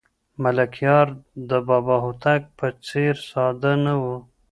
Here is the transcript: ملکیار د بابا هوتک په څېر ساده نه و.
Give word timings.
ملکیار 0.43 1.07
د 1.49 1.51
بابا 1.67 1.95
هوتک 2.05 2.41
په 2.57 2.67
څېر 2.87 3.15
ساده 3.29 3.73
نه 3.85 3.93
و. 4.01 4.03